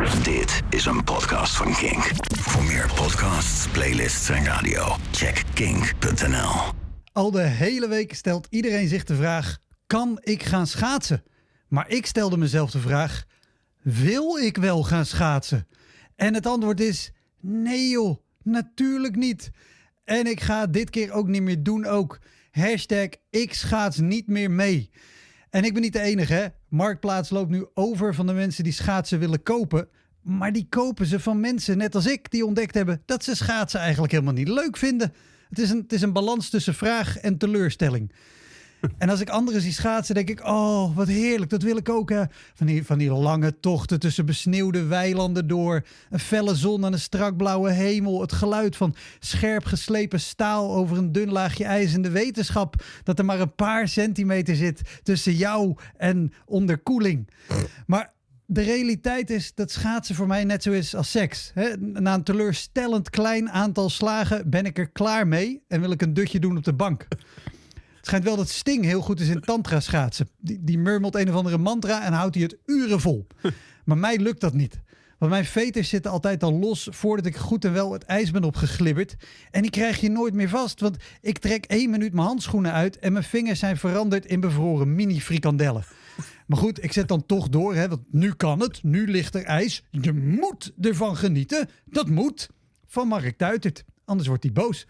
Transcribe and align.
Dit 0.00 0.62
is 0.70 0.84
een 0.84 1.04
podcast 1.04 1.56
van 1.56 1.74
Kink. 1.74 2.10
Voor 2.38 2.64
meer 2.64 2.90
podcasts, 2.94 3.68
playlists 3.68 4.28
en 4.28 4.44
radio, 4.44 4.96
check 5.10 5.42
kink.nl. 5.54 6.50
Al 7.12 7.30
de 7.30 7.42
hele 7.42 7.88
week 7.88 8.14
stelt 8.14 8.46
iedereen 8.50 8.88
zich 8.88 9.04
de 9.04 9.14
vraag: 9.14 9.58
kan 9.86 10.18
ik 10.22 10.42
gaan 10.42 10.66
schaatsen? 10.66 11.22
Maar 11.68 11.88
ik 11.88 12.06
stelde 12.06 12.36
mezelf 12.36 12.70
de 12.70 12.78
vraag: 12.78 13.24
wil 13.82 14.36
ik 14.36 14.56
wel 14.56 14.82
gaan 14.82 15.06
schaatsen? 15.06 15.68
En 16.16 16.34
het 16.34 16.46
antwoord 16.46 16.80
is: 16.80 17.12
nee 17.40 17.88
joh, 17.88 18.16
natuurlijk 18.42 19.16
niet. 19.16 19.50
En 20.04 20.26
ik 20.26 20.40
ga 20.40 20.66
dit 20.66 20.90
keer 20.90 21.12
ook 21.12 21.26
niet 21.26 21.42
meer 21.42 21.62
doen 21.62 21.86
ook. 21.86 22.18
Hashtag 22.50 23.08
ik 23.30 23.54
schaats 23.54 23.98
niet 23.98 24.26
meer 24.26 24.50
mee. 24.50 24.90
En 25.52 25.64
ik 25.64 25.72
ben 25.72 25.82
niet 25.82 25.92
de 25.92 26.00
enige 26.00 26.32
hè. 26.32 26.46
Marktplaats 26.68 27.30
loopt 27.30 27.50
nu 27.50 27.66
over 27.74 28.14
van 28.14 28.26
de 28.26 28.32
mensen 28.32 28.64
die 28.64 28.72
schaatsen 28.72 29.18
willen 29.18 29.42
kopen. 29.42 29.88
Maar 30.22 30.52
die 30.52 30.66
kopen 30.68 31.06
ze 31.06 31.20
van 31.20 31.40
mensen 31.40 31.78
net 31.78 31.94
als 31.94 32.06
ik 32.06 32.30
die 32.30 32.46
ontdekt 32.46 32.74
hebben 32.74 33.02
dat 33.06 33.24
ze 33.24 33.36
schaatsen 33.36 33.80
eigenlijk 33.80 34.12
helemaal 34.12 34.32
niet 34.32 34.48
leuk 34.48 34.76
vinden. 34.76 35.12
Het 35.48 35.58
is 35.58 35.70
een, 35.70 35.78
het 35.78 35.92
is 35.92 36.02
een 36.02 36.12
balans 36.12 36.48
tussen 36.50 36.74
vraag 36.74 37.18
en 37.18 37.38
teleurstelling. 37.38 38.12
En 38.98 39.08
als 39.08 39.20
ik 39.20 39.28
anderen 39.28 39.60
zie 39.60 39.72
schaatsen, 39.72 40.14
denk 40.14 40.30
ik: 40.30 40.44
Oh, 40.44 40.96
wat 40.96 41.08
heerlijk, 41.08 41.50
dat 41.50 41.62
wil 41.62 41.76
ik 41.76 41.88
ook. 41.88 42.12
Van, 42.54 42.66
die, 42.66 42.84
van 42.86 42.98
die 42.98 43.12
lange 43.12 43.60
tochten 43.60 44.00
tussen 44.00 44.26
besneeuwde 44.26 44.84
weilanden 44.84 45.46
door. 45.46 45.84
Een 46.10 46.18
felle 46.18 46.54
zon 46.54 46.84
en 46.84 46.92
een 46.92 47.00
strak 47.00 47.36
blauwe 47.36 47.70
hemel. 47.70 48.20
Het 48.20 48.32
geluid 48.32 48.76
van 48.76 48.94
scherp 49.18 49.64
geslepen 49.64 50.20
staal 50.20 50.74
over 50.74 50.96
een 50.96 51.12
dun 51.12 51.32
laagje 51.32 51.64
ijs. 51.64 51.94
En 51.94 52.02
de 52.02 52.10
wetenschap 52.10 52.84
dat 53.02 53.18
er 53.18 53.24
maar 53.24 53.40
een 53.40 53.54
paar 53.54 53.88
centimeter 53.88 54.56
zit 54.56 54.80
tussen 55.02 55.34
jou 55.34 55.76
en 55.96 56.32
onderkoeling. 56.44 57.28
Maar 57.86 58.12
de 58.46 58.62
realiteit 58.62 59.30
is 59.30 59.54
dat 59.54 59.70
schaatsen 59.70 60.14
voor 60.14 60.26
mij 60.26 60.44
net 60.44 60.62
zo 60.62 60.70
is 60.70 60.94
als 60.94 61.10
seks. 61.10 61.52
Na 61.78 62.14
een 62.14 62.22
teleurstellend 62.22 63.10
klein 63.10 63.50
aantal 63.50 63.90
slagen 63.90 64.50
ben 64.50 64.64
ik 64.64 64.78
er 64.78 64.90
klaar 64.90 65.28
mee 65.28 65.62
en 65.68 65.80
wil 65.80 65.90
ik 65.90 66.02
een 66.02 66.14
dutje 66.14 66.38
doen 66.38 66.56
op 66.56 66.64
de 66.64 66.72
bank. 66.72 67.06
Het 68.02 68.10
schijnt 68.10 68.26
wel 68.26 68.36
dat 68.36 68.48
Sting 68.48 68.84
heel 68.84 69.00
goed 69.00 69.20
is 69.20 69.28
in 69.28 69.40
tantra 69.40 69.80
schaatsen. 69.80 70.28
Die, 70.38 70.58
die 70.60 70.78
murmelt 70.78 71.14
een 71.14 71.28
of 71.28 71.34
andere 71.34 71.58
mantra 71.58 72.04
en 72.04 72.12
houdt 72.12 72.34
hij 72.34 72.44
het 72.44 72.56
uren 72.66 73.00
vol. 73.00 73.26
Maar 73.84 73.98
mij 73.98 74.18
lukt 74.18 74.40
dat 74.40 74.54
niet. 74.54 74.80
Want 75.18 75.30
mijn 75.30 75.44
veters 75.44 75.88
zitten 75.88 76.10
altijd 76.10 76.42
al 76.42 76.52
los 76.52 76.88
voordat 76.90 77.26
ik 77.26 77.36
goed 77.36 77.64
en 77.64 77.72
wel 77.72 77.92
het 77.92 78.02
ijs 78.02 78.30
ben 78.30 78.44
opgeglibberd. 78.44 79.16
En 79.50 79.62
die 79.62 79.70
krijg 79.70 80.00
je 80.00 80.10
nooit 80.10 80.34
meer 80.34 80.48
vast. 80.48 80.80
Want 80.80 80.96
ik 81.20 81.38
trek 81.38 81.64
één 81.64 81.90
minuut 81.90 82.12
mijn 82.12 82.26
handschoenen 82.26 82.72
uit 82.72 82.98
en 82.98 83.12
mijn 83.12 83.24
vingers 83.24 83.58
zijn 83.58 83.76
veranderd 83.76 84.26
in 84.26 84.40
bevroren 84.40 84.94
mini-frikandellen. 84.94 85.84
Maar 86.46 86.58
goed, 86.58 86.84
ik 86.84 86.92
zet 86.92 87.08
dan 87.08 87.26
toch 87.26 87.48
door, 87.48 87.74
hè, 87.74 87.88
want 87.88 88.02
nu 88.10 88.32
kan 88.32 88.60
het. 88.60 88.82
Nu 88.82 89.10
ligt 89.10 89.34
er 89.34 89.44
ijs. 89.44 89.84
Je 89.90 90.12
moet 90.12 90.72
ervan 90.80 91.16
genieten. 91.16 91.68
Dat 91.84 92.08
moet. 92.08 92.48
Van 92.86 93.08
Mark 93.08 93.38
Tuitert. 93.38 93.84
Anders 94.04 94.28
wordt 94.28 94.42
hij 94.42 94.52
boos. 94.52 94.86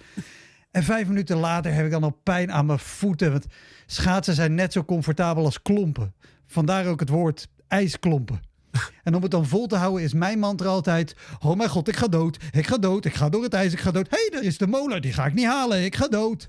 En 0.72 0.82
vijf 0.82 1.08
minuten 1.08 1.36
later 1.36 1.72
heb 1.72 1.84
ik 1.84 1.90
dan 1.90 2.02
al 2.02 2.20
pijn 2.22 2.52
aan 2.52 2.66
mijn 2.66 2.78
voeten. 2.78 3.32
Want 3.32 3.46
schaatsen 3.86 4.34
zijn 4.34 4.54
net 4.54 4.72
zo 4.72 4.84
comfortabel 4.84 5.44
als 5.44 5.62
klompen. 5.62 6.14
Vandaar 6.46 6.86
ook 6.86 7.00
het 7.00 7.08
woord 7.08 7.48
ijsklompen. 7.68 8.40
En 9.02 9.14
om 9.14 9.22
het 9.22 9.30
dan 9.30 9.46
vol 9.46 9.66
te 9.66 9.76
houden 9.76 10.02
is 10.02 10.12
mijn 10.12 10.38
mantra 10.38 10.68
altijd... 10.68 11.16
Oh 11.40 11.56
mijn 11.56 11.68
god, 11.68 11.88
ik 11.88 11.96
ga 11.96 12.08
dood. 12.08 12.38
Ik 12.50 12.66
ga 12.66 12.78
dood. 12.78 13.04
Ik 13.04 13.14
ga 13.14 13.28
door 13.28 13.42
het 13.42 13.54
ijs. 13.54 13.72
Ik 13.72 13.80
ga 13.80 13.90
dood. 13.90 14.10
Hé, 14.10 14.16
hey, 14.16 14.28
daar 14.30 14.42
is 14.42 14.58
de 14.58 14.66
molen. 14.66 15.02
Die 15.02 15.12
ga 15.12 15.26
ik 15.26 15.34
niet 15.34 15.46
halen. 15.46 15.84
Ik 15.84 15.96
ga 15.96 16.08
dood. 16.08 16.48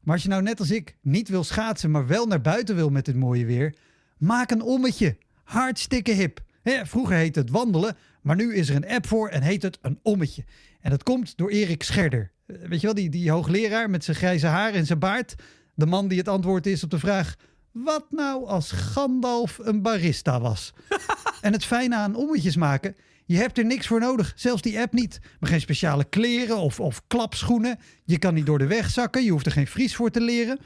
Maar 0.00 0.14
als 0.14 0.22
je 0.22 0.28
nou 0.28 0.42
net 0.42 0.58
als 0.58 0.70
ik 0.70 0.96
niet 1.02 1.28
wil 1.28 1.44
schaatsen... 1.44 1.90
maar 1.90 2.06
wel 2.06 2.26
naar 2.26 2.40
buiten 2.40 2.74
wil 2.74 2.90
met 2.90 3.04
dit 3.04 3.16
mooie 3.16 3.46
weer... 3.46 3.74
maak 4.18 4.50
een 4.50 4.62
ommetje. 4.62 5.16
Hartstikke 5.44 6.12
hip. 6.12 6.40
Vroeger 6.64 7.16
heette 7.16 7.40
het 7.40 7.50
wandelen... 7.50 7.96
maar 8.22 8.36
nu 8.36 8.54
is 8.54 8.68
er 8.68 8.76
een 8.76 8.88
app 8.88 9.06
voor 9.06 9.28
en 9.28 9.42
heet 9.42 9.62
het 9.62 9.78
een 9.82 9.98
ommetje. 10.02 10.44
En 10.80 10.90
dat 10.90 11.02
komt 11.02 11.36
door 11.36 11.50
Erik 11.50 11.82
Scherder. 11.82 12.34
Weet 12.46 12.80
je 12.80 12.86
wel, 12.86 12.94
die, 12.94 13.10
die 13.10 13.30
hoogleraar 13.30 13.90
met 13.90 14.04
zijn 14.04 14.16
grijze 14.16 14.46
haar 14.46 14.74
en 14.74 14.86
zijn 14.86 14.98
baard. 14.98 15.34
De 15.74 15.86
man 15.86 16.08
die 16.08 16.18
het 16.18 16.28
antwoord 16.28 16.66
is 16.66 16.82
op 16.84 16.90
de 16.90 16.98
vraag... 16.98 17.34
Wat 17.72 18.06
nou 18.10 18.46
als 18.46 18.70
Gandalf 18.70 19.58
een 19.58 19.82
barista 19.82 20.40
was? 20.40 20.72
en 21.40 21.52
het 21.52 21.64
fijne 21.64 21.96
aan 21.96 22.14
ommetjes 22.14 22.56
maken... 22.56 22.96
Je 23.28 23.36
hebt 23.36 23.58
er 23.58 23.64
niks 23.64 23.86
voor 23.86 24.00
nodig, 24.00 24.32
zelfs 24.36 24.62
die 24.62 24.78
app 24.80 24.92
niet. 24.92 25.18
Maar 25.40 25.50
geen 25.50 25.60
speciale 25.60 26.04
kleren 26.04 26.56
of, 26.56 26.80
of 26.80 27.02
klapschoenen. 27.06 27.78
Je 28.04 28.18
kan 28.18 28.34
niet 28.34 28.46
door 28.46 28.58
de 28.58 28.66
weg 28.66 28.90
zakken, 28.90 29.24
je 29.24 29.30
hoeft 29.30 29.46
er 29.46 29.52
geen 29.52 29.66
vries 29.66 29.96
voor 29.96 30.10
te 30.10 30.20
leren. 30.20 30.58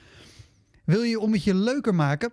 Wil 0.84 1.02
je 1.02 1.08
je 1.08 1.20
ommetje 1.20 1.54
leuker 1.54 1.94
maken? 1.94 2.32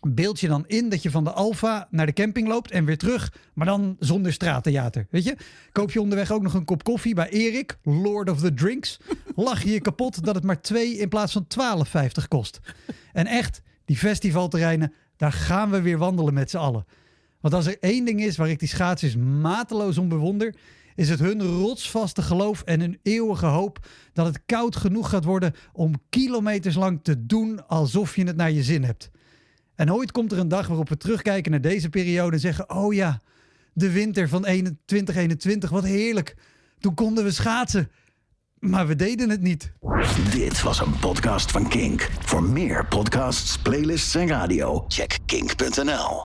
Beeld 0.00 0.40
je 0.40 0.48
dan 0.48 0.64
in 0.66 0.88
dat 0.88 1.02
je 1.02 1.10
van 1.10 1.24
de 1.24 1.32
Alfa 1.32 1.88
naar 1.90 2.06
de 2.06 2.12
camping 2.12 2.48
loopt 2.48 2.70
en 2.70 2.84
weer 2.84 2.98
terug, 2.98 3.32
maar 3.54 3.66
dan 3.66 3.96
zonder 3.98 4.32
straattheater. 4.32 5.06
Weet 5.10 5.24
je? 5.24 5.36
Koop 5.72 5.90
je 5.90 6.00
onderweg 6.00 6.32
ook 6.32 6.42
nog 6.42 6.54
een 6.54 6.64
kop 6.64 6.84
koffie 6.84 7.14
bij 7.14 7.28
Erik, 7.28 7.78
Lord 7.82 8.30
of 8.30 8.40
the 8.40 8.54
Drinks. 8.54 9.00
Lach 9.36 9.62
je 9.62 9.72
je 9.72 9.80
kapot 9.80 10.24
dat 10.24 10.34
het 10.34 10.44
maar 10.44 10.60
2 10.60 10.96
in 10.96 11.08
plaats 11.08 11.32
van 11.32 11.46
12,50 11.86 12.28
kost. 12.28 12.60
En 13.12 13.26
echt, 13.26 13.62
die 13.84 13.96
festivalterreinen, 13.96 14.92
daar 15.16 15.32
gaan 15.32 15.70
we 15.70 15.80
weer 15.80 15.98
wandelen 15.98 16.34
met 16.34 16.50
z'n 16.50 16.56
allen. 16.56 16.86
Want 17.40 17.54
als 17.54 17.66
er 17.66 17.78
één 17.80 18.04
ding 18.04 18.20
is 18.20 18.36
waar 18.36 18.50
ik 18.50 18.58
die 18.58 18.68
schaatsers 18.68 19.16
mateloos 19.16 19.98
om 19.98 20.08
bewonder, 20.08 20.54
is 20.94 21.08
het 21.08 21.18
hun 21.18 21.42
rotsvaste 21.42 22.22
geloof 22.22 22.62
en 22.62 22.80
hun 22.80 22.98
eeuwige 23.02 23.46
hoop 23.46 23.86
dat 24.12 24.26
het 24.26 24.40
koud 24.46 24.76
genoeg 24.76 25.08
gaat 25.08 25.24
worden 25.24 25.54
om 25.72 25.94
kilometers 26.08 26.74
lang 26.74 27.00
te 27.02 27.26
doen 27.26 27.68
alsof 27.68 28.16
je 28.16 28.24
het 28.24 28.36
naar 28.36 28.50
je 28.50 28.62
zin 28.62 28.84
hebt. 28.84 29.10
En 29.80 29.92
ooit 29.92 30.12
komt 30.12 30.32
er 30.32 30.38
een 30.38 30.48
dag 30.48 30.66
waarop 30.66 30.88
we 30.88 30.96
terugkijken 30.96 31.50
naar 31.50 31.60
deze 31.60 31.88
periode 31.88 32.32
en 32.32 32.40
zeggen: 32.40 32.70
Oh 32.70 32.94
ja, 32.94 33.20
de 33.72 33.90
winter 33.90 34.28
van 34.28 34.42
2021, 34.84 35.70
wat 35.70 35.84
heerlijk. 35.84 36.36
Toen 36.78 36.94
konden 36.94 37.24
we 37.24 37.30
schaatsen. 37.30 37.90
Maar 38.58 38.86
we 38.86 38.96
deden 38.96 39.30
het 39.30 39.40
niet. 39.40 39.72
Dit 40.32 40.62
was 40.62 40.80
een 40.80 40.98
podcast 40.98 41.50
van 41.50 41.68
Kink. 41.68 42.10
Voor 42.20 42.42
meer 42.42 42.86
podcasts, 42.86 43.58
playlists 43.58 44.14
en 44.14 44.28
radio, 44.28 44.84
check 44.88 45.18
kink.nl. 45.26 46.18